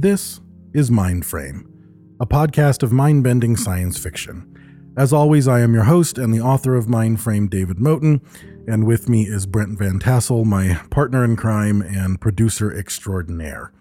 [0.00, 0.40] This
[0.72, 1.66] is Mindframe,
[2.20, 4.94] a podcast of mind bending science fiction.
[4.96, 8.20] As always, I am your host and the author of Mindframe, David Moten,
[8.68, 13.72] and with me is Brent Van Tassel, my partner in crime and producer extraordinaire.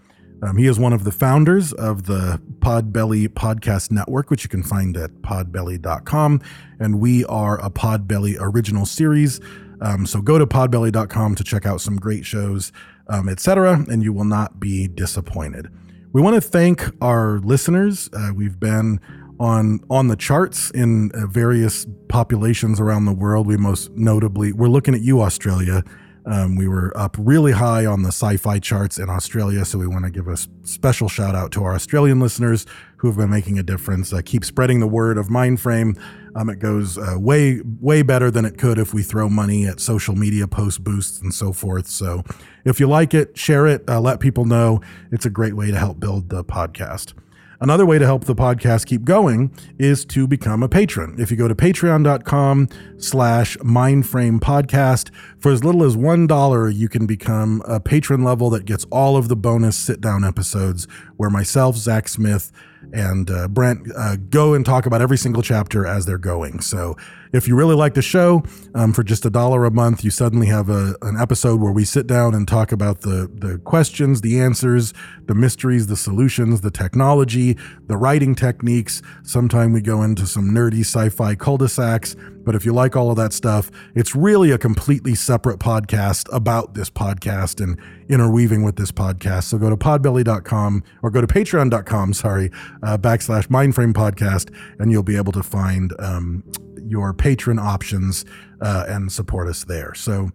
[0.42, 4.64] Um, he is one of the founders of the Podbelly Podcast Network, which you can
[4.64, 6.42] find at podbelly.com.
[6.80, 9.40] And we are a Podbelly original series.
[9.82, 12.72] Um, so go to podbelly.com to check out some great shows,
[13.08, 15.70] um, etc., and you will not be disappointed.
[16.14, 18.10] We want to thank our listeners.
[18.14, 19.00] Uh, we've been
[19.40, 23.46] on on the charts in uh, various populations around the world.
[23.46, 25.84] We most notably we're looking at you, Australia.
[26.26, 30.06] Um, we were up really high on the sci-fi charts in Australia, so we want
[30.06, 32.66] to give a special shout out to our Australian listeners
[32.98, 34.12] who have been making a difference.
[34.12, 35.98] Uh, keep spreading the word of Mindframe.
[36.38, 39.80] Um, it goes uh, way way better than it could if we throw money at
[39.80, 41.88] social media post boosts and so forth.
[41.88, 42.24] So
[42.64, 44.80] if you like it, share it, uh, let people know.
[45.12, 47.14] It's a great way to help build the podcast.
[47.60, 51.16] Another way to help the podcast keep going is to become a patron.
[51.18, 57.08] If you go to patreon.com slash mindframe podcast, for as little as $1, you can
[57.08, 61.78] become a patron level that gets all of the bonus sit down episodes where myself,
[61.78, 62.52] Zach Smith,
[62.94, 66.62] and uh, Brent uh, go and talk about every single chapter as they're going.
[66.62, 66.96] So
[67.34, 68.44] if you really like the show,
[68.76, 71.86] um, for just a dollar a month, you suddenly have a, an episode where we
[71.86, 74.94] sit down and talk about the, the questions, the answers,
[75.26, 79.02] the mysteries, the solutions, the technology, the writing techniques.
[79.24, 82.16] Sometimes we go into some nerdy sci fi cul de sacs.
[82.48, 86.76] But if you like all of that stuff, it's really a completely separate podcast about
[86.76, 89.44] this podcast and interweaving with this podcast.
[89.44, 92.50] So go to podbelly.com or go to patreon.com, sorry,
[92.82, 96.42] uh, backslash mindframe podcast, and you'll be able to find um,
[96.88, 98.26] your patron options
[98.62, 99.94] uh, and support us there.
[99.94, 100.32] So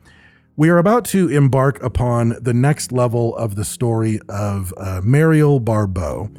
[0.56, 5.60] we are about to embark upon the next level of the story of uh, Mariel
[5.60, 6.30] Barbeau.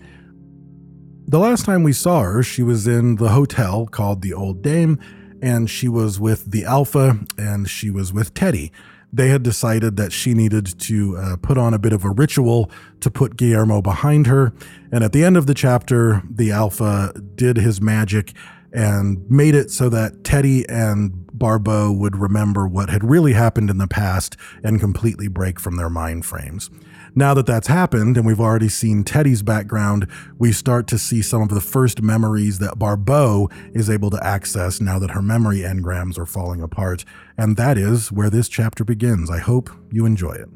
[1.25, 5.00] The last time we saw her, she was in the hotel called the Old Dame,
[5.41, 8.72] and she was with the Alpha and she was with Teddy.
[9.12, 12.72] They had decided that she needed to uh, put on a bit of a ritual
[13.00, 14.53] to put Guillermo behind her.
[14.91, 18.34] And at the end of the chapter, the Alpha did his magic
[18.73, 23.78] and made it so that Teddy and Barbeau would remember what had really happened in
[23.78, 26.69] the past and completely break from their mind frames.
[27.16, 30.07] Now that that's happened and we've already seen Teddy's background,
[30.39, 34.81] we start to see some of the first memories that Barbeau is able to access
[34.81, 37.06] now that her memory engrams are falling apart.
[37.38, 39.29] And that is where this chapter begins.
[39.29, 40.50] I hope you enjoy it.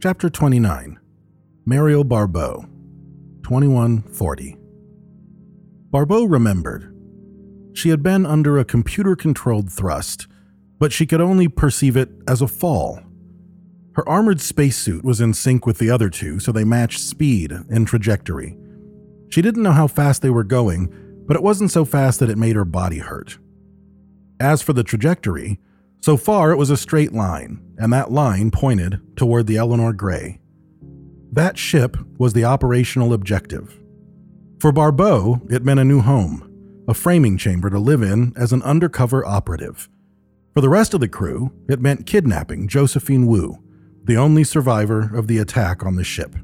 [0.00, 0.98] Chapter 29
[1.66, 2.66] Mariel Barbeau,
[3.42, 4.63] 2140.
[5.94, 6.92] Barbeau remembered.
[7.72, 10.26] She had been under a computer controlled thrust,
[10.80, 12.98] but she could only perceive it as a fall.
[13.94, 17.86] Her armored spacesuit was in sync with the other two, so they matched speed and
[17.86, 18.58] trajectory.
[19.28, 20.92] She didn't know how fast they were going,
[21.28, 23.38] but it wasn't so fast that it made her body hurt.
[24.40, 25.60] As for the trajectory,
[26.00, 30.40] so far it was a straight line, and that line pointed toward the Eleanor Gray.
[31.30, 33.78] That ship was the operational objective.
[34.60, 38.62] For Barbeau, it meant a new home, a framing chamber to live in as an
[38.62, 39.88] undercover operative.
[40.54, 43.58] For the rest of the crew, it meant kidnapping Josephine Wu,
[44.04, 46.36] the only survivor of the attack on the ship.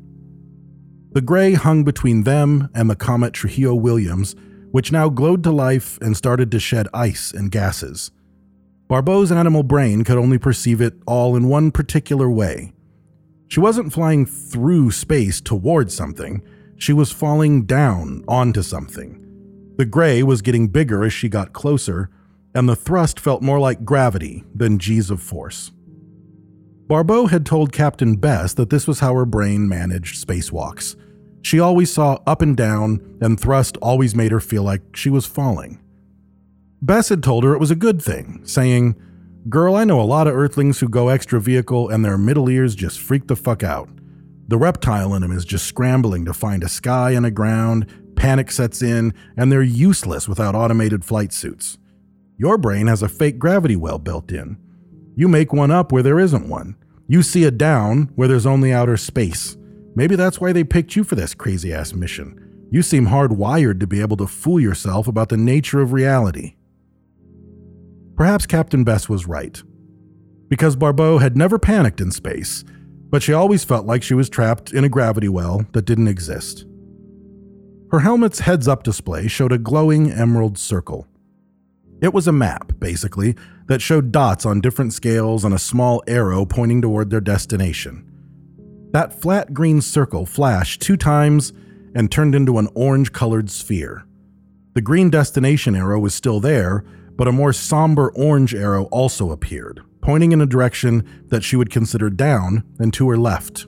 [1.12, 4.34] The gray hung between them and the comet Trujillo Williams,
[4.70, 8.10] which now glowed to life and started to shed ice and gases.
[8.88, 12.72] Barbeau's animal brain could only perceive it all in one particular way.
[13.48, 16.42] She wasn't flying through space towards something,
[16.80, 19.74] she was falling down onto something.
[19.76, 22.08] The gray was getting bigger as she got closer,
[22.54, 25.72] and the thrust felt more like gravity than G's of force.
[26.88, 30.96] Barbeau had told Captain Bess that this was how her brain managed spacewalks.
[31.42, 35.26] She always saw up and down, and thrust always made her feel like she was
[35.26, 35.80] falling.
[36.80, 38.96] Bess had told her it was a good thing, saying,
[39.50, 42.74] Girl, I know a lot of Earthlings who go extra vehicle and their middle ears
[42.74, 43.88] just freak the fuck out.
[44.50, 47.86] The reptile in him is just scrambling to find a sky and a ground,
[48.16, 51.78] panic sets in, and they're useless without automated flight suits.
[52.36, 54.58] Your brain has a fake gravity well built in.
[55.14, 56.74] You make one up where there isn't one.
[57.06, 59.56] You see a down where there's only outer space.
[59.94, 62.66] Maybe that's why they picked you for this crazy ass mission.
[62.72, 66.56] You seem hardwired to be able to fool yourself about the nature of reality.
[68.16, 69.62] Perhaps Captain Bess was right.
[70.48, 72.64] Because Barbeau had never panicked in space,
[73.10, 76.64] but she always felt like she was trapped in a gravity well that didn't exist.
[77.90, 81.08] Her helmet's heads up display showed a glowing emerald circle.
[82.00, 83.34] It was a map, basically,
[83.66, 88.06] that showed dots on different scales and a small arrow pointing toward their destination.
[88.92, 91.52] That flat green circle flashed two times
[91.94, 94.04] and turned into an orange colored sphere.
[94.74, 96.84] The green destination arrow was still there,
[97.16, 101.70] but a more somber orange arrow also appeared, pointing in a direction that she would
[101.70, 103.66] consider down and to her left.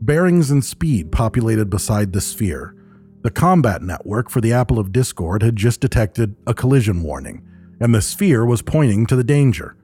[0.00, 2.74] Bearings and speed populated beside the sphere.
[3.22, 7.42] The combat network for the Apple of Discord had just detected a collision warning,
[7.80, 9.76] and the sphere was pointing to the danger.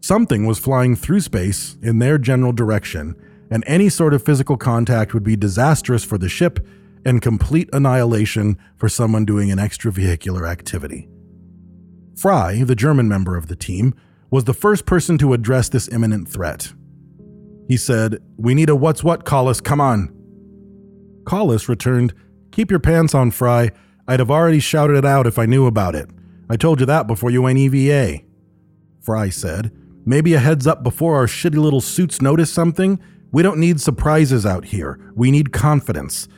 [0.00, 3.16] Something was flying through space in their general direction,
[3.50, 6.66] and any sort of physical contact would be disastrous for the ship
[7.04, 11.08] and complete annihilation for someone doing an extravehicular activity.
[12.16, 13.94] Fry, the German member of the team,
[14.30, 16.72] was the first person to address this imminent threat.
[17.68, 20.12] He said, We need a what's what, Collis, come on.
[21.24, 22.14] Collis returned,
[22.52, 23.70] Keep your pants on, Fry.
[24.08, 26.08] I'd have already shouted it out if I knew about it.
[26.48, 28.20] I told you that before you went EVA.
[29.00, 29.72] Fry said,
[30.04, 33.00] Maybe a heads up before our shitty little suits notice something?
[33.32, 35.00] We don't need surprises out here.
[35.16, 36.28] We need confidence.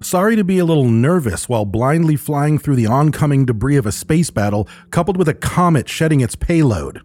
[0.00, 3.92] Sorry to be a little nervous while blindly flying through the oncoming debris of a
[3.92, 7.02] space battle, coupled with a comet shedding its payload.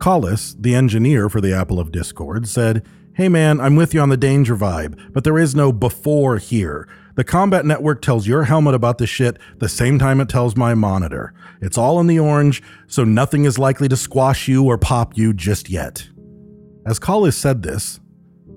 [0.00, 4.08] Collis, the engineer for the Apple of Discord, said, Hey man, I'm with you on
[4.08, 6.88] the danger vibe, but there is no before here.
[7.16, 10.72] The combat network tells your helmet about the shit the same time it tells my
[10.72, 11.34] monitor.
[11.60, 15.34] It's all in the orange, so nothing is likely to squash you or pop you
[15.34, 16.08] just yet.
[16.86, 18.00] As Collis said this,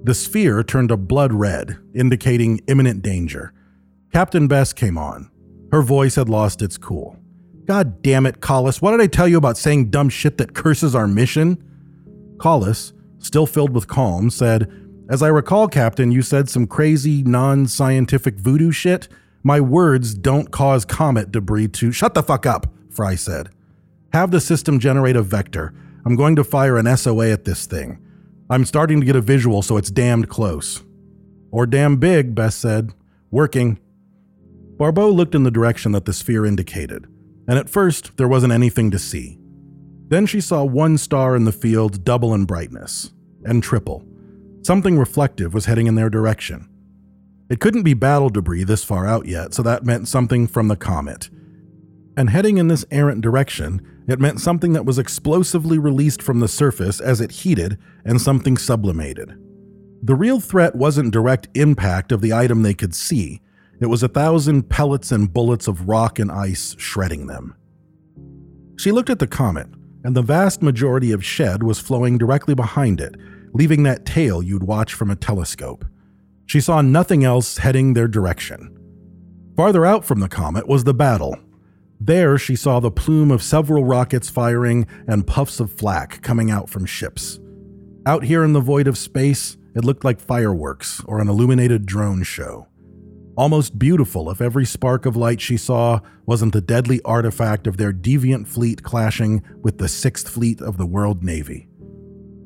[0.03, 3.51] the sphere turned a blood red, indicating imminent danger.
[4.13, 5.29] Captain Bess came on.
[5.73, 7.17] Her voice had lost its cool.
[7.65, 10.95] God damn it, Collis, what did I tell you about saying dumb shit that curses
[10.95, 11.63] our mission?
[12.37, 14.71] Collis, still filled with calm, said,
[15.09, 19.07] As I recall, Captain, you said some crazy, non scientific voodoo shit.
[19.43, 21.91] My words don't cause comet debris to.
[21.91, 23.49] Shut the fuck up, Fry said.
[24.13, 25.73] Have the system generate a vector.
[26.05, 27.99] I'm going to fire an SOA at this thing.
[28.49, 30.83] I'm starting to get a visual, so it's damned close.
[31.51, 32.93] Or damn big, Bess said.
[33.31, 33.79] Working.
[34.77, 37.07] Barbeau looked in the direction that the sphere indicated,
[37.47, 39.37] and at first there wasn't anything to see.
[40.07, 43.11] Then she saw one star in the field double in brightness,
[43.43, 44.05] and triple.
[44.61, 46.69] Something reflective was heading in their direction.
[47.49, 50.75] It couldn't be battle debris this far out yet, so that meant something from the
[50.75, 51.29] comet.
[52.15, 56.47] And heading in this errant direction, it meant something that was explosively released from the
[56.47, 59.37] surface as it heated and something sublimated.
[60.01, 63.41] The real threat wasn't direct impact of the item they could see,
[63.83, 67.55] it was a thousand pellets and bullets of rock and ice shredding them.
[68.77, 69.67] She looked at the comet,
[70.03, 73.15] and the vast majority of shed was flowing directly behind it,
[73.53, 75.85] leaving that tail you'd watch from a telescope.
[76.45, 78.77] She saw nothing else heading their direction.
[79.55, 81.37] Farther out from the comet was the battle,
[82.05, 86.69] there, she saw the plume of several rockets firing and puffs of flak coming out
[86.69, 87.39] from ships.
[88.05, 92.23] Out here in the void of space, it looked like fireworks or an illuminated drone
[92.23, 92.67] show.
[93.35, 97.91] Almost beautiful if every spark of light she saw wasn't the deadly artifact of their
[97.91, 101.67] deviant fleet clashing with the Sixth Fleet of the World Navy.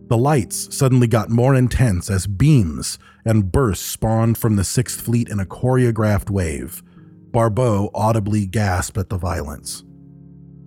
[0.07, 5.28] The lights suddenly got more intense as beams and bursts spawned from the Sixth Fleet
[5.28, 6.81] in a choreographed wave,
[7.31, 9.83] Barbeau audibly gasped at the violence.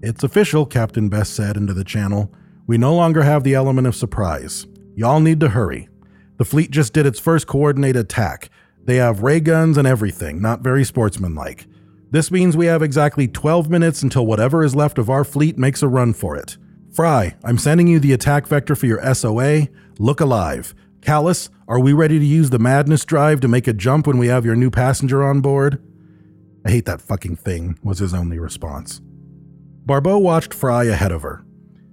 [0.03, 2.33] It's official, Captain Bess said into the channel.
[2.67, 4.67] We no longer have the element of surprise.
[4.95, 5.89] Y'all need to hurry.
[6.37, 8.51] The fleet just did its first coordinated attack.
[8.85, 11.67] They have ray guns and everything, not very sportsmanlike.
[12.11, 15.83] This means we have exactly 12 minutes until whatever is left of our fleet makes
[15.83, 16.57] a run for it.
[16.93, 19.69] Fry, I'm sending you the attack vector for your SOA.
[19.99, 20.75] Look alive.
[21.03, 24.27] Callus, are we ready to use the madness drive to make a jump when we
[24.27, 25.81] have your new passenger on board?
[26.67, 29.01] I hate that fucking thing, was his only response.
[29.87, 31.45] Barbeau watched Fry ahead of her.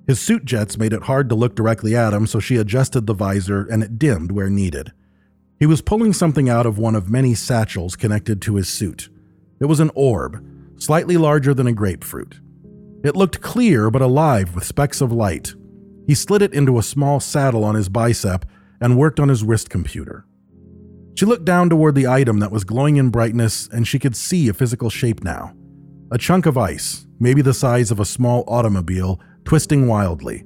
[0.07, 3.13] His suit jets made it hard to look directly at him, so she adjusted the
[3.13, 4.93] visor and it dimmed where needed.
[5.59, 9.09] He was pulling something out of one of many satchels connected to his suit.
[9.59, 10.43] It was an orb,
[10.77, 12.39] slightly larger than a grapefruit.
[13.03, 15.55] It looked clear but alive with specks of light.
[16.05, 18.45] He slid it into a small saddle on his bicep
[18.79, 20.25] and worked on his wrist computer.
[21.15, 24.47] She looked down toward the item that was glowing in brightness, and she could see
[24.47, 25.55] a physical shape now.
[26.11, 30.43] A chunk of ice, maybe the size of a small automobile, twisting wildly.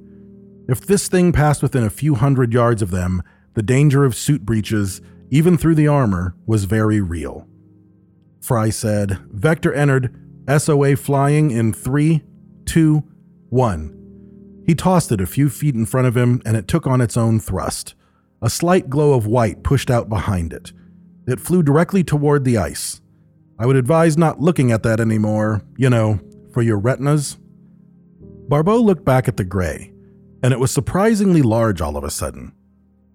[0.68, 3.22] If this thing passed within a few hundred yards of them,
[3.54, 7.46] the danger of suit breaches, even through the armor, was very real.
[8.40, 10.14] Fry said, Vector entered,
[10.48, 12.22] SOA flying in three,
[12.64, 13.04] two,
[13.48, 13.98] one.
[14.66, 17.16] He tossed it a few feet in front of him, and it took on its
[17.16, 17.94] own thrust.
[18.40, 20.72] A slight glow of white pushed out behind it.
[21.26, 23.00] It flew directly toward the ice.
[23.58, 26.20] I would advise not looking at that anymore, you know,
[26.52, 27.38] for your retinas.
[28.48, 29.92] Barbeau looked back at the gray,
[30.42, 32.52] and it was surprisingly large all of a sudden.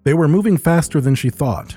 [0.08, 1.76] They were moving faster than she thought.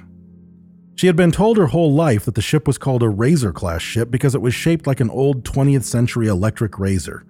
[0.96, 3.82] She had been told her whole life that the ship was called a Razor class
[3.82, 7.26] ship because it was shaped like an old 20th century electric razor.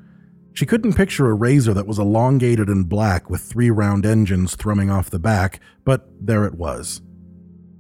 [0.54, 4.92] She couldn't picture a razor that was elongated and black with three round engines thrumming
[4.92, 7.02] off the back, but there it was.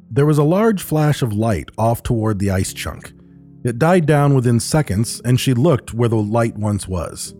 [0.09, 3.13] There was a large flash of light off toward the ice chunk.
[3.63, 7.35] It died down within seconds, and she looked where the light once was.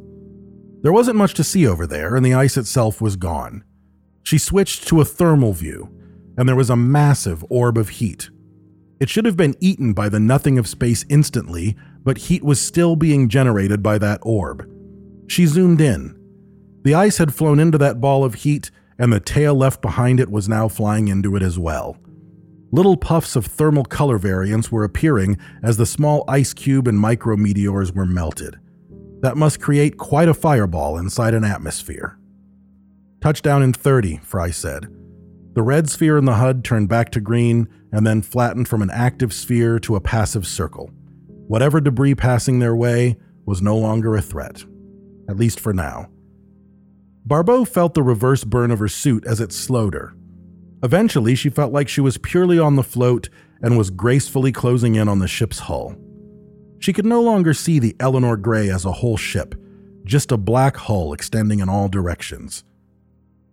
[0.84, 3.64] There wasn't much to see over there, and the ice itself was gone.
[4.24, 5.90] She switched to a thermal view,
[6.38, 8.30] and there was a massive orb of heat.
[9.00, 12.96] It should have been eaten by the nothing of space instantly, but heat was still
[12.96, 14.70] being generated by that orb.
[15.28, 16.18] She zoomed in.
[16.84, 20.30] The ice had flown into that ball of heat, and the tail left behind it
[20.30, 21.98] was now flying into it as well.
[22.72, 27.94] Little puffs of thermal color variance were appearing as the small ice cube and micrometeors
[27.94, 28.60] were melted.
[29.22, 32.18] That must create quite a fireball inside an atmosphere.
[33.22, 34.88] Touchdown in 30, Fry said.
[35.54, 38.90] The red sphere in the HUD turned back to green and then flattened from an
[38.90, 40.90] active sphere to a passive circle.
[41.48, 44.66] Whatever debris passing their way was no longer a threat,
[45.30, 46.10] at least for now.
[47.24, 50.16] Barbeau felt the reverse burn of her suit as it slowed her.
[50.82, 53.30] Eventually, she felt like she was purely on the float
[53.62, 55.96] and was gracefully closing in on the ship's hull.
[56.80, 59.54] She could no longer see the Eleanor Gray as a whole ship,
[60.06, 62.64] just a black hull extending in all directions.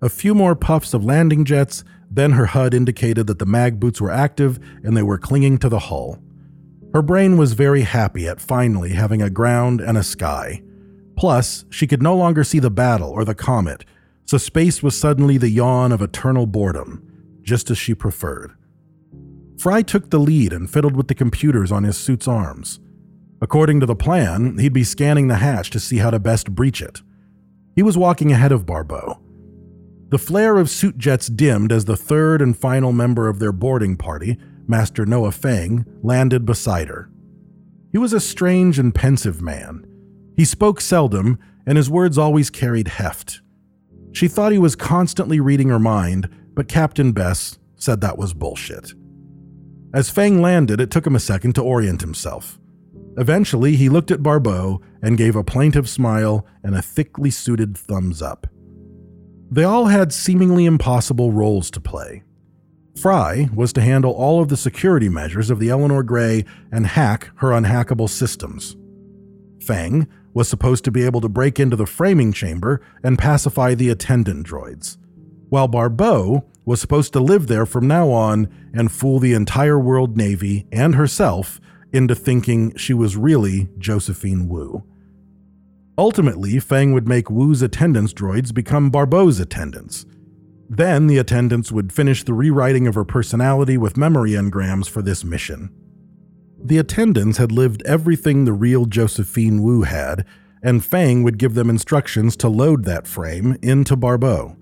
[0.01, 4.01] A few more puffs of landing jets, then her HUD indicated that the mag boots
[4.01, 6.23] were active and they were clinging to the hull.
[6.95, 10.63] Her brain was very happy at finally having a ground and a sky.
[11.17, 13.85] Plus, she could no longer see the battle or the comet,
[14.25, 17.05] so space was suddenly the yawn of eternal boredom
[17.43, 18.53] just as she preferred.
[19.59, 22.79] Fry took the lead and fiddled with the computers on his suit's arms.
[23.41, 26.83] According to the plan, he'd be scanning the hatch to see how to best breach
[26.83, 27.01] it.
[27.75, 29.19] He was walking ahead of Barbeau.
[30.11, 33.97] The flare of suit jets dimmed as the third and final member of their boarding
[33.97, 37.11] party, Master Noah Fang, landed beside her.
[37.93, 39.87] He was a strange and pensive man.
[40.35, 43.43] He spoke seldom, and his words always carried heft.
[44.13, 48.93] She thought he was constantly reading her mind, but Captain Bess said that was bullshit.
[49.93, 52.59] As Fang landed, it took him a second to orient himself.
[53.19, 58.23] Eventually, he looked at Barbeau and gave a plaintive smile and a thickly suited thumbs
[58.23, 58.47] up.
[59.51, 62.23] They all had seemingly impossible roles to play.
[62.97, 67.31] Fry was to handle all of the security measures of the Eleanor Gray and hack
[67.37, 68.77] her unhackable systems.
[69.65, 73.91] Fang was supposed to be able to break into the framing chamber and pacify the
[73.91, 74.97] attendant droids
[75.49, 80.17] while Barbeau was supposed to live there from now on and fool the entire world
[80.17, 81.61] navy and herself
[81.93, 84.85] into thinking she was really Josephine Wu.
[85.99, 90.07] Ultimately, Fang would make Wu's attendance droids become Barbeau's attendants.
[90.71, 95.25] Then the attendants would finish the rewriting of her personality with memory engrams for this
[95.25, 95.75] mission.
[96.63, 100.25] The attendants had lived everything the real Josephine Wu had,
[100.63, 104.57] and Fang would give them instructions to load that frame into Barbeau.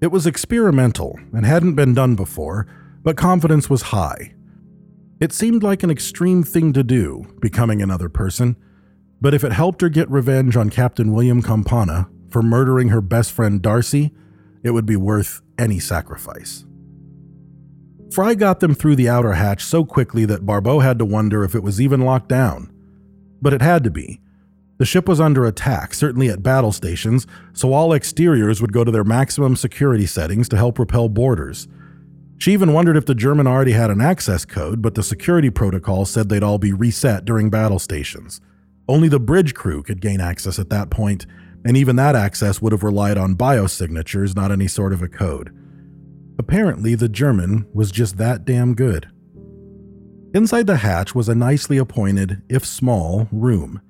[0.00, 2.66] It was experimental and hadn't been done before,
[3.02, 4.34] but confidence was high.
[5.20, 8.56] It seemed like an extreme thing to do, becoming another person,
[9.24, 13.32] but if it helped her get revenge on Captain William Campana for murdering her best
[13.32, 14.12] friend Darcy,
[14.62, 16.66] it would be worth any sacrifice.
[18.12, 21.54] Fry got them through the outer hatch so quickly that Barbeau had to wonder if
[21.54, 22.70] it was even locked down.
[23.40, 24.20] But it had to be,
[24.76, 28.90] the ship was under attack, certainly at battle stations, so all exteriors would go to
[28.90, 31.66] their maximum security settings to help repel boarders.
[32.36, 36.04] She even wondered if the German already had an access code, but the security protocol
[36.04, 38.42] said they'd all be reset during battle stations.
[38.88, 41.26] Only the bridge crew could gain access at that point,
[41.64, 45.54] and even that access would have relied on biosignatures, not any sort of a code.
[46.38, 49.08] Apparently, the German was just that damn good.
[50.34, 53.80] Inside the hatch was a nicely appointed, if small, room.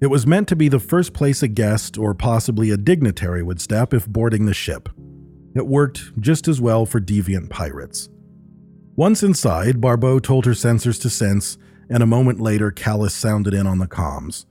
[0.00, 3.60] It was meant to be the first place a guest or possibly a dignitary would
[3.60, 4.90] step if boarding the ship.
[5.54, 8.10] It worked just as well for deviant pirates.
[8.94, 11.56] Once inside, Barbeau told her sensors to sense,
[11.88, 14.46] and a moment later, Callus sounded in on the comms.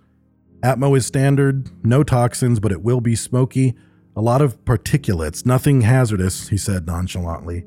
[0.62, 3.76] Atmo is standard, no toxins, but it will be smoky.
[4.16, 7.66] A lot of particulates, nothing hazardous, he said nonchalantly.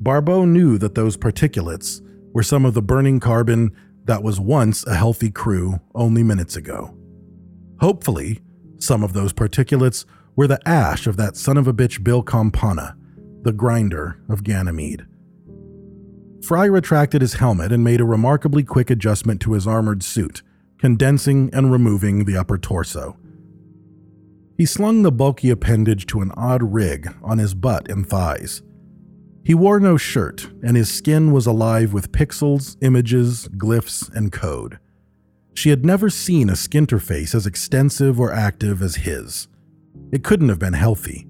[0.00, 2.00] Barbeau knew that those particulates
[2.32, 3.70] were some of the burning carbon
[4.04, 6.96] that was once a healthy crew only minutes ago.
[7.80, 8.40] Hopefully,
[8.78, 10.04] some of those particulates
[10.36, 12.96] were the ash of that son of a bitch Bill Campana,
[13.42, 15.06] the grinder of Ganymede.
[16.44, 20.42] Fry retracted his helmet and made a remarkably quick adjustment to his armored suit,
[20.76, 23.16] condensing and removing the upper torso.
[24.58, 28.62] He slung the bulky appendage to an odd rig on his butt and thighs.
[29.42, 34.78] He wore no shirt, and his skin was alive with pixels, images, glyphs, and code.
[35.54, 39.48] She had never seen a skinterface as extensive or active as his.
[40.12, 41.26] It couldn't have been healthy.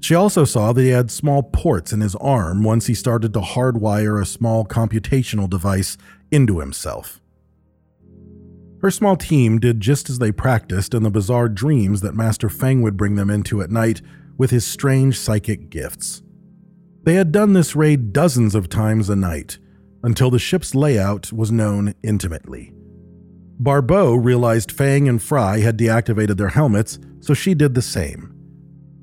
[0.00, 3.40] She also saw that he had small ports in his arm once he started to
[3.40, 5.96] hardwire a small computational device
[6.30, 7.20] into himself.
[8.82, 12.82] Her small team did just as they practiced in the bizarre dreams that Master Feng
[12.82, 14.02] would bring them into at night
[14.36, 16.22] with his strange psychic gifts.
[17.04, 19.58] They had done this raid dozens of times a night
[20.02, 22.72] until the ship's layout was known intimately.
[23.58, 28.35] Barbeau realized Fang and Fry had deactivated their helmets, so she did the same.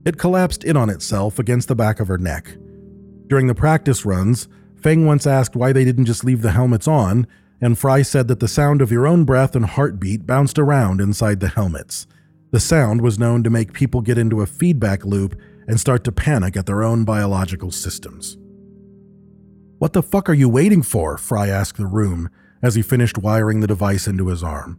[0.05, 2.57] It collapsed in on itself against the back of her neck.
[3.27, 7.25] During the practice runs, Fang once asked why they didn't just leave the helmets on,
[7.62, 11.39] and Fry said that the sound of your own breath and heartbeat bounced around inside
[11.39, 12.05] the helmets.
[12.51, 16.12] The sound was known to make people get into a feedback loop and start to
[16.12, 18.38] panic at their own biological systems.
[19.79, 21.17] What the fuck are you waiting for?
[21.17, 22.29] Fry asked the room
[22.62, 24.77] as he finished wiring the device into his arm.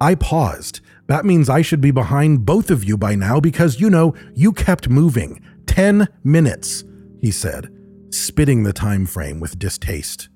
[0.00, 0.80] I paused.
[1.08, 4.52] That means I should be behind both of you by now because, you know, you
[4.52, 5.42] kept moving.
[5.66, 6.84] Ten minutes,
[7.20, 7.70] he said,
[8.10, 10.28] spitting the time frame with distaste.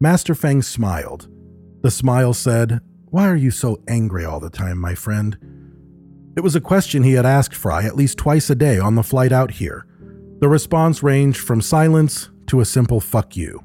[0.00, 1.28] Master Feng smiled.
[1.82, 5.36] The smile said, Why are you so angry all the time, my friend?
[6.36, 9.02] It was a question he had asked Fry at least twice a day on the
[9.02, 9.86] flight out here.
[10.40, 13.64] The response ranged from silence to a simple fuck you.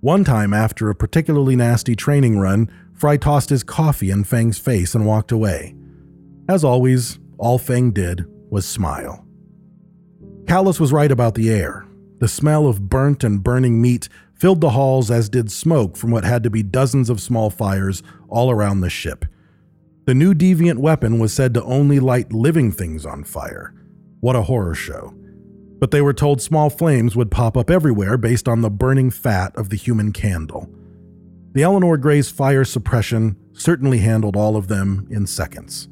[0.00, 4.94] One time, after a particularly nasty training run, Fry tossed his coffee in Feng's face
[4.94, 5.74] and walked away.
[6.48, 9.26] As always, all Feng did was smile.
[10.46, 11.86] Callus was right about the air.
[12.20, 16.24] The smell of burnt and burning meat filled the halls, as did smoke from what
[16.24, 19.24] had to be dozens of small fires all around the ship.
[20.06, 23.74] The new deviant weapon was said to only light living things on fire.
[24.20, 25.14] What a horror show.
[25.78, 29.54] But they were told small flames would pop up everywhere based on the burning fat
[29.56, 30.73] of the human candle.
[31.54, 35.88] The Eleanor Gray's fire suppression certainly handled all of them in seconds.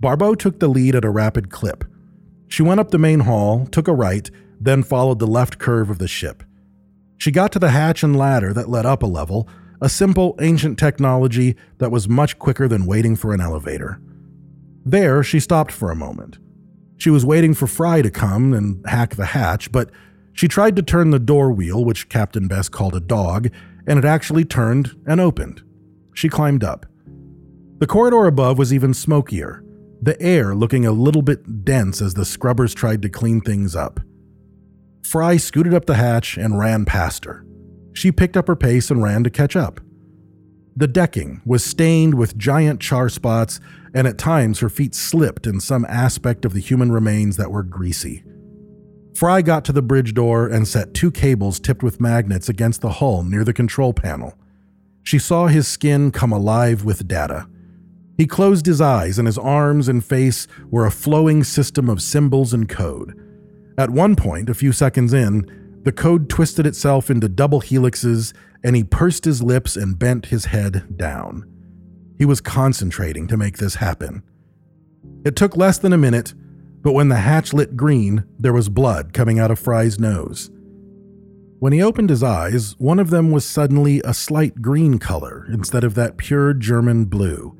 [0.00, 1.84] Barbeau took the lead at a rapid clip.
[2.48, 5.98] She went up the main hall, took a right, then followed the left curve of
[5.98, 6.42] the ship.
[7.18, 9.46] She got to the hatch and ladder that led up a level,
[9.82, 14.00] a simple, ancient technology that was much quicker than waiting for an elevator.
[14.86, 16.38] There, she stopped for a moment.
[16.96, 19.90] She was waiting for Fry to come and hack the hatch, but
[20.32, 23.50] she tried to turn the door wheel, which Captain Bess called a dog,
[23.86, 25.62] and it actually turned and opened.
[26.14, 26.86] She climbed up.
[27.78, 29.64] The corridor above was even smokier,
[30.00, 34.00] the air looking a little bit dense as the scrubbers tried to clean things up.
[35.04, 37.44] Fry scooted up the hatch and ran past her.
[37.92, 39.80] She picked up her pace and ran to catch up.
[40.74, 43.60] The decking was stained with giant char spots,
[43.94, 47.62] and at times her feet slipped in some aspect of the human remains that were
[47.62, 48.24] greasy.
[49.14, 52.90] Fry got to the bridge door and set two cables tipped with magnets against the
[52.90, 54.34] hull near the control panel.
[55.02, 57.46] She saw his skin come alive with data.
[58.16, 62.54] He closed his eyes, and his arms and face were a flowing system of symbols
[62.54, 63.18] and code.
[63.76, 68.76] At one point, a few seconds in, the code twisted itself into double helixes, and
[68.76, 71.44] he pursed his lips and bent his head down.
[72.18, 74.22] He was concentrating to make this happen.
[75.24, 76.34] It took less than a minute,
[76.82, 80.50] but when the hatch lit green, there was blood coming out of Fry's nose.
[81.60, 85.84] When he opened his eyes, one of them was suddenly a slight green color instead
[85.84, 87.56] of that pure German blue.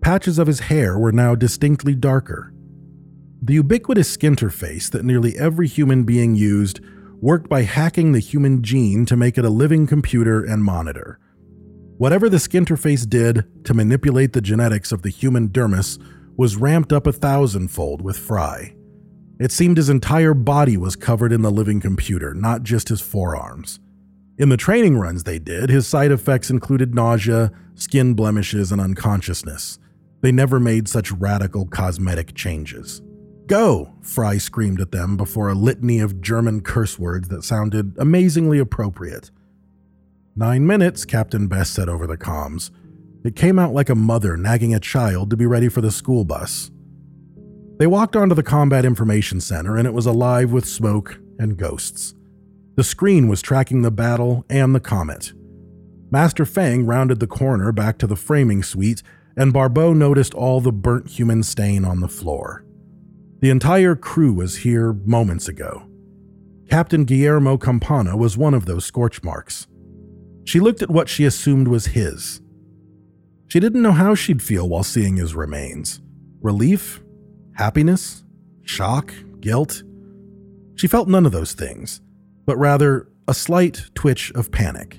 [0.00, 2.54] Patches of his hair were now distinctly darker.
[3.42, 6.80] The ubiquitous skinterface that nearly every human being used
[7.20, 11.18] worked by hacking the human gene to make it a living computer and monitor.
[11.96, 15.98] Whatever the skinterface did to manipulate the genetics of the human dermis
[16.36, 18.74] was ramped up a thousandfold with Fry.
[19.38, 23.80] It seemed his entire body was covered in the living computer, not just his forearms.
[24.38, 29.78] In the training runs they did, his side effects included nausea, skin blemishes, and unconsciousness.
[30.22, 33.02] They never made such radical cosmetic changes.
[33.46, 33.94] Go!
[34.00, 39.30] Fry screamed at them before a litany of German curse words that sounded amazingly appropriate.
[40.34, 42.70] Nine minutes, Captain Bess said over the comms.
[43.24, 46.26] It came out like a mother nagging a child to be ready for the school
[46.26, 46.70] bus.
[47.78, 52.14] They walked onto the Combat Information Center, and it was alive with smoke and ghosts.
[52.76, 55.32] The screen was tracking the battle and the comet.
[56.10, 59.02] Master Fang rounded the corner back to the framing suite,
[59.36, 62.64] and Barbeau noticed all the burnt human stain on the floor.
[63.40, 65.88] The entire crew was here moments ago.
[66.70, 69.66] Captain Guillermo Campana was one of those scorch marks.
[70.44, 72.40] She looked at what she assumed was his
[73.54, 76.00] she didn't know how she'd feel while seeing his remains
[76.40, 77.00] relief,
[77.52, 78.24] happiness,
[78.64, 79.84] shock, guilt.
[80.74, 82.00] She felt none of those things.
[82.46, 84.98] but rather a slight twitch of panic.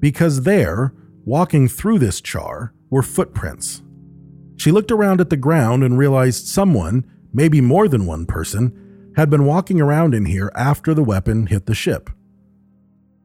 [0.00, 0.94] Because there,
[1.26, 3.82] walking through this char, were footprints.
[4.56, 9.28] She looked around at the ground and realized someone, maybe more than one person, had
[9.28, 12.08] been walking around in here after the weapon hit the ship.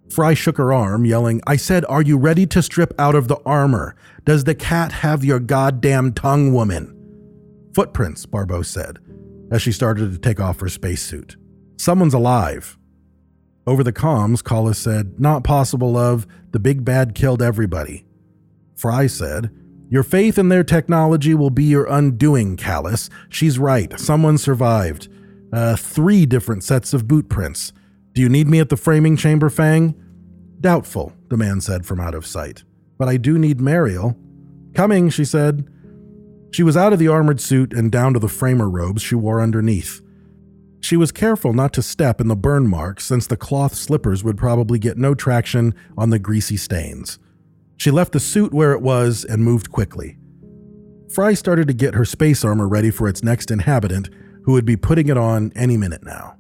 [0.10, 3.39] Fry shook her arm, yelling, I said, Are you ready to strip out of the
[3.46, 3.96] armor?
[4.26, 6.93] Does the cat have your goddamn tongue, woman?
[7.74, 8.98] Footprints, Barbeau said,
[9.52, 11.36] as she started to take off her spacesuit.
[11.78, 12.78] Someone's alive.
[13.67, 16.26] Over the comms, Collis said, Not possible, love.
[16.52, 18.06] The big bad killed everybody.
[18.76, 19.52] Fry said,
[19.89, 23.10] Your faith in their technology will be your undoing, Callus.
[23.30, 24.00] She's right.
[24.00, 25.10] Someone survived.
[25.52, 27.74] Uh, three different sets of boot prints.
[28.17, 29.93] Do you need me at the framing chamber, Fang?
[30.60, 32.63] Doubtful, the man said from out of sight.
[32.97, 34.17] But I do need Mariel.
[34.73, 35.69] Coming, she said.
[36.49, 39.39] She was out of the armored suit and down to the framer robes she wore
[39.39, 40.01] underneath.
[40.80, 44.36] She was careful not to step in the burn marks since the cloth slippers would
[44.36, 47.19] probably get no traction on the greasy stains.
[47.75, 50.17] She left the suit where it was and moved quickly.
[51.13, 54.10] Fry started to get her space armor ready for its next inhabitant,
[54.45, 56.37] who would be putting it on any minute now.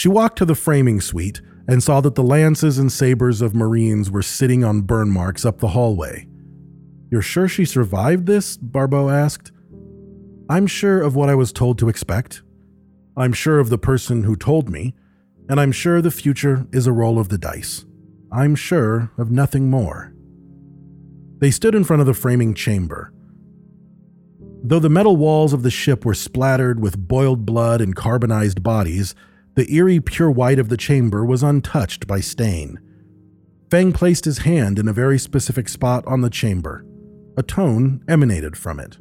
[0.00, 4.10] She walked to the framing suite and saw that the lances and sabers of Marines
[4.10, 6.26] were sitting on burn marks up the hallway.
[7.10, 8.56] You're sure she survived this?
[8.56, 9.52] Barbeau asked.
[10.48, 12.42] I'm sure of what I was told to expect.
[13.14, 14.94] I'm sure of the person who told me,
[15.50, 17.84] and I'm sure the future is a roll of the dice.
[18.32, 20.14] I'm sure of nothing more.
[21.40, 23.12] They stood in front of the framing chamber.
[24.62, 29.14] Though the metal walls of the ship were splattered with boiled blood and carbonized bodies,
[29.54, 32.78] the eerie pure white of the chamber was untouched by stain.
[33.70, 36.84] Fang placed his hand in a very specific spot on the chamber.
[37.36, 38.98] A tone emanated from it.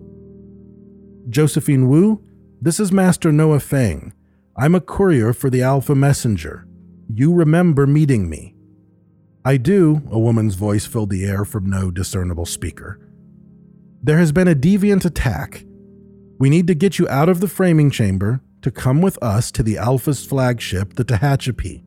[1.29, 2.23] Josephine Wu,
[2.62, 4.13] this is Master Noah Fang.
[4.57, 6.67] I'm a courier for the Alpha Messenger.
[7.13, 8.55] You remember meeting me.
[9.45, 12.99] I do, a woman's voice filled the air from no discernible speaker.
[14.03, 15.65] There has been a deviant attack.
[16.39, 19.63] We need to get you out of the framing chamber to come with us to
[19.63, 21.84] the Alpha's flagship, the Tehachapi.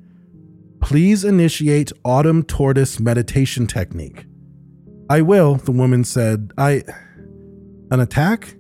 [0.81, 4.27] Please initiate Autumn Tortoise meditation technique.
[5.09, 6.53] I will, the woman said.
[6.57, 6.83] I.
[7.91, 8.57] An attack?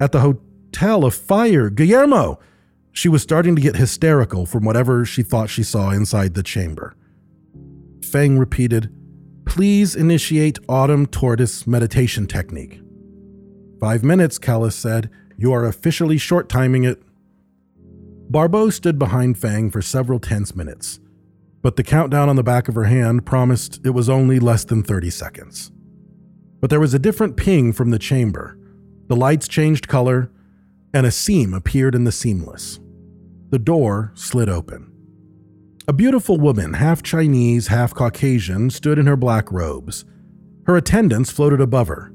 [0.00, 1.70] At the hotel, a fire.
[1.70, 2.40] Guillermo!
[2.92, 6.94] She was starting to get hysterical from whatever she thought she saw inside the chamber.
[8.04, 8.92] Fang repeated,
[9.46, 12.80] Please initiate Autumn Tortoise meditation technique.
[13.80, 15.10] Five minutes, Callus said.
[15.36, 17.02] You are officially short timing it.
[18.32, 20.98] Barbeau stood behind Fang for several tense minutes,
[21.60, 24.82] but the countdown on the back of her hand promised it was only less than
[24.82, 25.70] 30 seconds.
[26.58, 28.56] But there was a different ping from the chamber.
[29.08, 30.30] The lights changed color,
[30.94, 32.80] and a seam appeared in the seamless.
[33.50, 34.90] The door slid open.
[35.86, 40.06] A beautiful woman, half Chinese, half Caucasian, stood in her black robes.
[40.64, 42.14] Her attendants floated above her.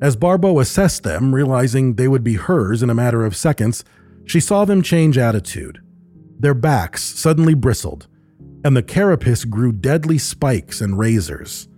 [0.00, 3.84] As Barbeau assessed them, realizing they would be hers in a matter of seconds,
[4.24, 5.80] she saw them change attitude.
[6.38, 8.06] Their backs suddenly bristled,
[8.64, 11.68] and the carapace grew deadly spikes and razors.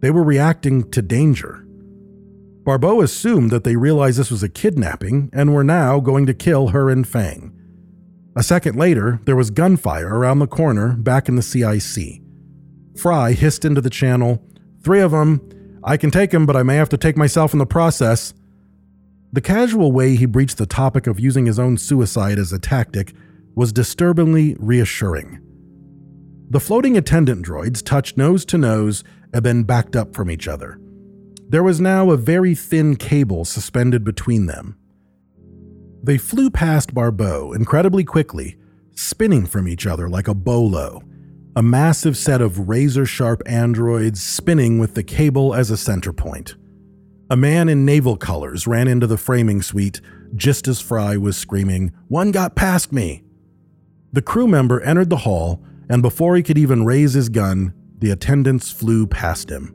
[0.00, 1.66] They were reacting to danger.
[2.64, 6.68] Barbeau assumed that they realized this was a kidnapping and were now going to kill
[6.68, 7.58] her and Fang.
[8.36, 12.22] A second later, there was gunfire around the corner back in the CIC.
[12.96, 14.42] Fry hissed into the channel,
[14.82, 15.48] Three of them.
[15.84, 18.34] I can take them, but I may have to take myself in the process.
[19.32, 23.14] The casual way he breached the topic of using his own suicide as a tactic
[23.54, 25.40] was disturbingly reassuring.
[26.50, 30.78] The floating attendant droids touched nose to nose and then backed up from each other.
[31.48, 34.76] There was now a very thin cable suspended between them.
[36.02, 38.58] They flew past Barbeau incredibly quickly,
[38.94, 41.02] spinning from each other like a bolo,
[41.56, 46.54] a massive set of razor sharp androids spinning with the cable as a center point.
[47.32, 50.02] A man in naval colors ran into the framing suite
[50.36, 53.24] just as Fry was screaming, One got past me!
[54.12, 58.10] The crew member entered the hall, and before he could even raise his gun, the
[58.10, 59.74] attendants flew past him.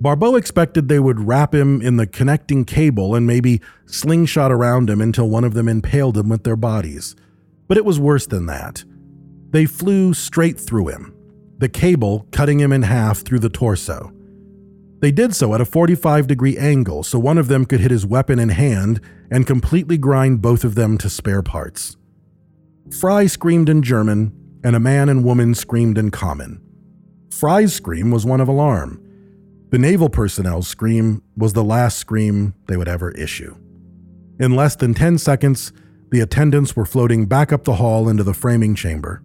[0.00, 5.02] Barbeau expected they would wrap him in the connecting cable and maybe slingshot around him
[5.02, 7.14] until one of them impaled him with their bodies.
[7.68, 8.82] But it was worse than that.
[9.50, 11.14] They flew straight through him,
[11.58, 14.10] the cable cutting him in half through the torso.
[15.02, 18.06] They did so at a 45 degree angle so one of them could hit his
[18.06, 19.00] weapon in hand
[19.32, 21.96] and completely grind both of them to spare parts.
[23.00, 26.62] Fry screamed in German, and a man and woman screamed in common.
[27.32, 29.02] Fry's scream was one of alarm.
[29.70, 33.56] The naval personnel's scream was the last scream they would ever issue.
[34.38, 35.72] In less than 10 seconds,
[36.10, 39.20] the attendants were floating back up the hall into the framing chamber.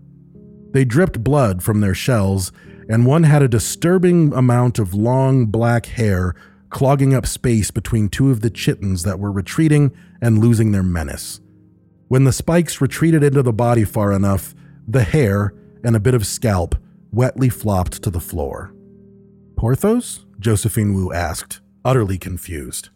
[0.72, 2.52] They dripped blood from their shells,
[2.90, 6.36] and one had a disturbing amount of long black hair
[6.70, 11.40] clogging up space between two of the chitons that were retreating and losing their menace.
[12.08, 14.54] When the spikes retreated into the body far enough,
[14.88, 16.76] the hair and a bit of scalp
[17.12, 18.74] wetly flopped to the floor.
[19.56, 20.26] Porthos?
[20.40, 22.90] Josephine Wu asked, utterly confused.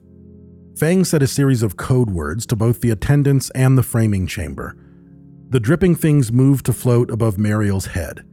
[0.77, 4.75] Fang said a series of code words to both the attendants and the framing chamber.
[5.49, 8.23] The dripping things moved to float above Mariel's head.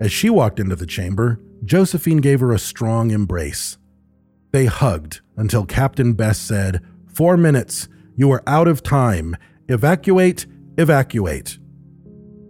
[0.00, 3.78] As she walked into the chamber, Josephine gave her a strong embrace.
[4.52, 7.88] They hugged until Captain Bess said, Four minutes.
[8.16, 9.36] You are out of time.
[9.68, 11.58] Evacuate, evacuate.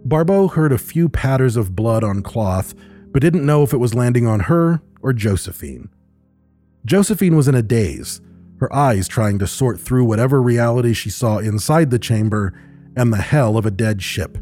[0.04, 2.74] Barbeau heard a few patters of blood on cloth,
[3.12, 5.88] but didn't know if it was landing on her or Josephine.
[6.84, 8.20] Josephine was in a daze,
[8.60, 12.58] her eyes trying to sort through whatever reality she saw inside the chamber
[12.96, 14.38] and the hell of a dead ship.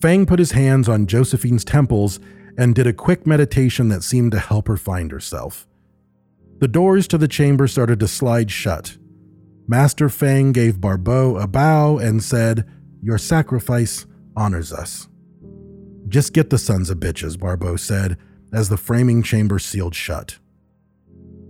[0.00, 2.20] Fang put his hands on Josephine's temples
[2.56, 5.66] and did a quick meditation that seemed to help her find herself.
[6.58, 8.96] The doors to the chamber started to slide shut.
[9.66, 12.68] Master Fang gave Barbeau a bow and said,
[13.02, 15.08] Your sacrifice honors us.
[16.08, 18.16] Just get the sons of bitches, Barbeau said,
[18.52, 20.38] as the framing chamber sealed shut.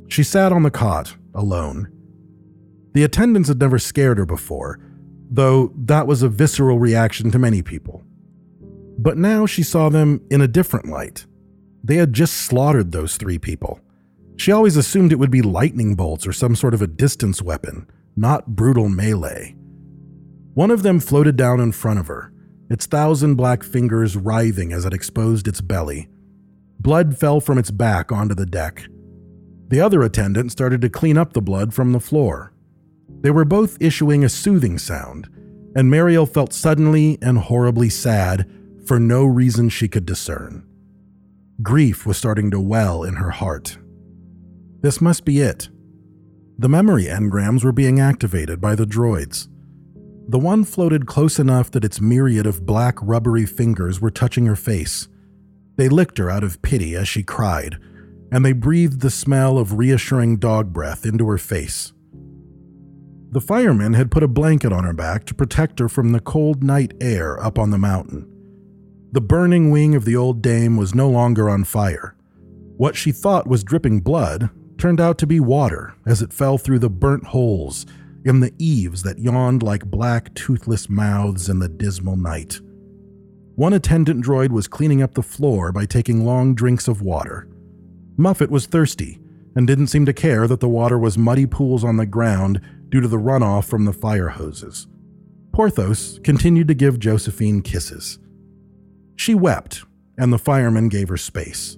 [0.09, 1.91] She sat on the cot, alone.
[2.93, 4.81] The attendants had never scared her before,
[5.31, 8.00] though that was a visceral reaction to many people.
[9.03, 11.25] But now she saw them in a different light.
[11.83, 13.81] They had just slaughtered those three people.
[14.37, 17.87] She always assumed it would be lightning bolts or some sort of a distance weapon,
[18.15, 19.57] not brutal melee.
[20.53, 22.31] One of them floated down in front of her,
[22.69, 26.11] its thousand black fingers writhing as it exposed its belly.
[26.79, 28.85] Blood fell from its back onto the deck.
[29.69, 32.53] The other attendant started to clean up the blood from the floor.
[33.23, 35.31] They were both issuing a soothing sound,
[35.75, 38.47] and Mariel felt suddenly and horribly sad
[38.91, 40.67] for no reason she could discern.
[41.63, 43.79] Grief was starting to well in her heart.
[44.81, 45.69] This must be it.
[46.59, 49.47] The memory engrams were being activated by the droids.
[50.27, 54.57] The one floated close enough that its myriad of black rubbery fingers were touching her
[54.57, 55.07] face.
[55.77, 57.79] They licked her out of pity as she cried,
[58.33, 61.93] and they breathed the smell of reassuring dog breath into her face.
[63.31, 66.65] The firemen had put a blanket on her back to protect her from the cold
[66.65, 68.27] night air up on the mountain.
[69.13, 72.15] The burning wing of the old dame was no longer on fire.
[72.77, 76.79] What she thought was dripping blood turned out to be water as it fell through
[76.79, 77.87] the burnt holes
[78.25, 82.61] in the eaves that yawned like black, toothless mouths in the dismal night.
[83.57, 87.49] One attendant droid was cleaning up the floor by taking long drinks of water.
[88.17, 89.19] Muffet was thirsty
[89.57, 93.01] and didn't seem to care that the water was muddy pools on the ground due
[93.01, 94.87] to the runoff from the fire hoses.
[95.53, 98.20] Porthos continued to give Josephine kisses.
[99.21, 99.85] She wept,
[100.17, 101.77] and the fireman gave her space.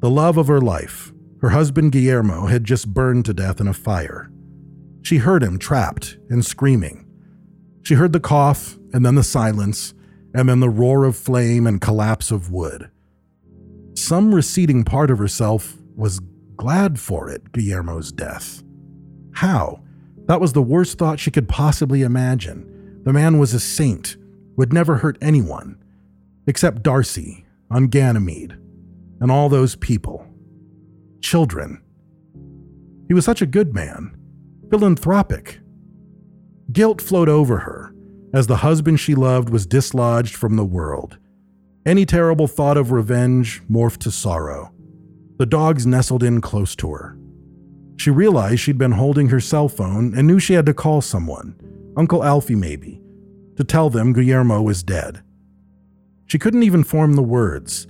[0.00, 3.74] The love of her life, her husband Guillermo, had just burned to death in a
[3.74, 4.30] fire.
[5.02, 7.04] She heard him trapped and screaming.
[7.82, 9.92] She heard the cough, and then the silence,
[10.32, 12.88] and then the roar of flame and collapse of wood.
[13.92, 16.22] Some receding part of herself was
[16.56, 18.62] glad for it, Guillermo's death.
[19.32, 19.82] How?
[20.28, 23.02] That was the worst thought she could possibly imagine.
[23.04, 24.16] The man was a saint,
[24.56, 25.83] would never hurt anyone,
[26.46, 28.56] except Darcy on Ganymede,
[29.20, 30.26] and all those people.
[31.20, 31.82] Children.
[33.08, 34.16] He was such a good man,
[34.70, 35.60] philanthropic.
[36.72, 37.94] Guilt flowed over her
[38.32, 41.18] as the husband she loved was dislodged from the world.
[41.86, 44.72] Any terrible thought of revenge morphed to sorrow.
[45.38, 47.18] The dogs nestled in close to her.
[47.96, 51.56] She realized she'd been holding her cell phone and knew she had to call someone,
[51.96, 53.00] Uncle Alfie maybe,
[53.56, 55.23] to tell them Guillermo was dead.
[56.26, 57.86] She couldn't even form the words.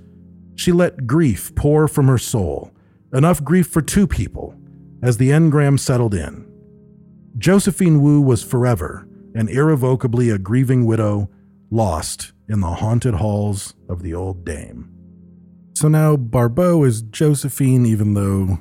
[0.55, 2.71] She let grief pour from her soul,
[3.13, 4.55] enough grief for two people,
[5.01, 6.45] as the engram settled in.
[7.37, 11.29] Josephine Wu was forever and irrevocably a grieving widow
[11.69, 14.89] lost in the haunted halls of the old dame.
[15.73, 18.59] So now Barbeau is Josephine, even though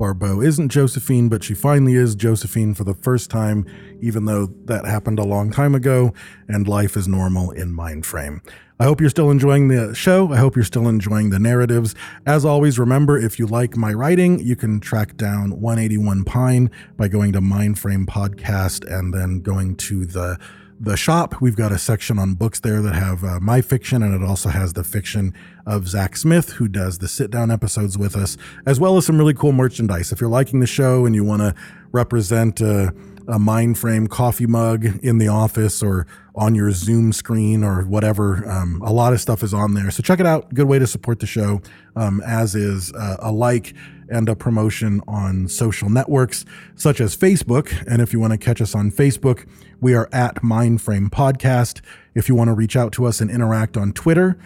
[0.00, 3.66] Barbeau isn't Josephine, but she finally is Josephine for the first time,
[4.00, 6.14] even though that happened a long time ago,
[6.48, 8.40] and life is normal in Mindframe.
[8.78, 10.32] I hope you're still enjoying the show.
[10.32, 11.94] I hope you're still enjoying the narratives.
[12.24, 17.06] As always, remember if you like my writing, you can track down 181 Pine by
[17.06, 20.38] going to Mindframe Podcast and then going to the
[20.80, 21.40] the shop.
[21.42, 24.48] We've got a section on books there that have uh, my fiction, and it also
[24.48, 25.34] has the fiction
[25.66, 29.18] of Zach Smith, who does the sit down episodes with us, as well as some
[29.18, 30.10] really cool merchandise.
[30.10, 31.54] If you're liking the show and you want to
[31.92, 32.92] represent uh,
[33.28, 38.48] a Mindframe coffee mug in the office or on your Zoom screen or whatever.
[38.48, 39.90] Um, a lot of stuff is on there.
[39.90, 40.52] So check it out.
[40.54, 41.60] Good way to support the show,
[41.94, 43.74] um, as is uh, a like
[44.08, 47.72] and a promotion on social networks such as Facebook.
[47.86, 49.46] And if you want to catch us on Facebook,
[49.80, 51.80] we are at Mindframe Podcast.
[52.14, 54.38] If you want to reach out to us and interact on Twitter,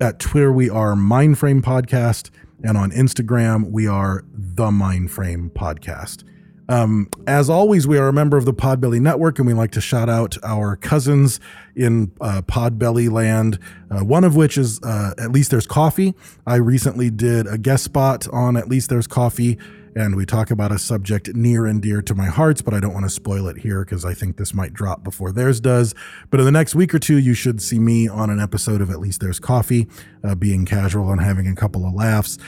[0.00, 2.30] at Twitter, we are Mindframe Podcast.
[2.64, 6.24] And on Instagram, we are the Mindframe Podcast.
[6.68, 9.80] Um, as always, we are a member of the Podbelly Network, and we like to
[9.80, 11.40] shout out our cousins
[11.74, 13.58] in uh, Podbelly land.
[13.90, 16.14] Uh, one of which is uh, At Least There's Coffee.
[16.46, 19.58] I recently did a guest spot on At Least There's Coffee,
[19.94, 22.94] and we talk about a subject near and dear to my hearts, but I don't
[22.94, 25.94] want to spoil it here because I think this might drop before theirs does.
[26.30, 28.90] But in the next week or two, you should see me on an episode of
[28.90, 29.88] At Least There's Coffee,
[30.24, 32.38] uh, being casual and having a couple of laughs.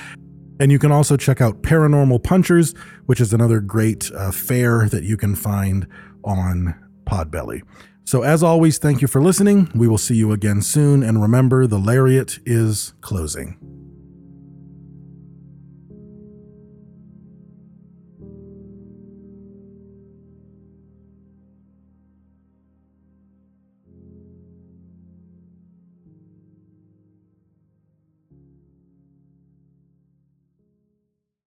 [0.60, 2.74] And you can also check out Paranormal Punchers,
[3.06, 5.86] which is another great uh, fare that you can find
[6.22, 7.62] on Podbelly.
[8.04, 9.70] So, as always, thank you for listening.
[9.74, 11.02] We will see you again soon.
[11.02, 13.73] And remember, the lariat is closing.